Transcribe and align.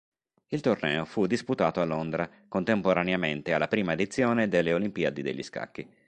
Il 0.47 0.61
torneo 0.61 1.05
fu 1.05 1.27
disputato 1.27 1.79
a 1.79 1.83
Londra, 1.85 2.27
contemporaneamente 2.47 3.53
alla 3.53 3.67
prima 3.67 3.93
edizione 3.93 4.47
delle 4.47 4.73
Olimpiadi 4.73 5.21
degli 5.21 5.43
scacchi. 5.43 5.87